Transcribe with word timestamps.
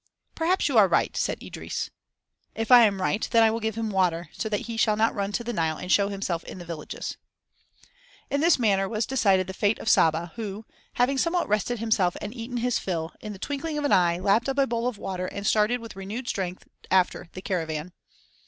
"Perhaps 0.33 0.67
you 0.67 0.79
are 0.79 0.87
right," 0.87 1.15
said 1.15 1.43
Idris. 1.43 1.91
"If 2.55 2.71
I 2.71 2.85
am 2.87 2.99
right, 2.99 3.29
then 3.29 3.43
I 3.43 3.51
will 3.51 3.59
give 3.59 3.75
him 3.75 3.91
water, 3.91 4.29
so 4.33 4.49
that 4.49 4.61
he 4.61 4.75
shall 4.75 4.95
not 4.97 5.13
run 5.13 5.31
to 5.33 5.43
the 5.43 5.53
Nile 5.53 5.77
and 5.77 5.91
show 5.91 6.09
himself 6.09 6.43
in 6.45 6.57
the 6.57 6.65
villages." 6.65 7.17
In 8.27 8.41
this 8.41 8.57
manner 8.57 8.89
was 8.89 9.05
decided 9.05 9.45
the 9.45 9.53
fate 9.53 9.77
of 9.77 9.87
Saba 9.89 10.31
who, 10.37 10.65
having 10.93 11.19
somewhat 11.19 11.47
rested 11.47 11.77
himself 11.77 12.17
and 12.19 12.33
eaten 12.33 12.57
his 12.57 12.79
fill, 12.79 13.11
in 13.21 13.31
the 13.31 13.37
twinkling 13.37 13.77
of 13.77 13.83
an 13.83 13.91
eye 13.93 14.17
lapped 14.17 14.49
up 14.49 14.57
a 14.57 14.65
bowl 14.65 14.87
of 14.87 14.97
water 14.97 15.27
and 15.27 15.45
started 15.45 15.79
with 15.79 15.95
renewed 15.95 16.27
strength 16.27 16.67
after 16.89 17.29
the 17.33 17.41
caravan. 17.43 17.93